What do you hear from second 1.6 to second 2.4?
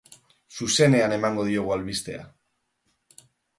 albistea.